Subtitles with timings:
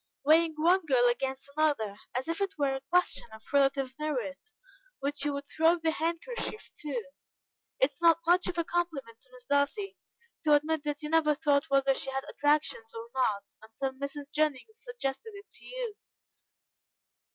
[0.25, 4.51] Weighing one girl against another, as if it were a question of relative merit,
[4.99, 6.89] which you would throw the handkerchief to.
[7.79, 9.97] It is not much of a compliment to Miss Darcy,
[10.43, 14.25] to admit that you never thought whether she had attractions or not, until Mrs.
[14.31, 15.93] Jennings suggested it to you."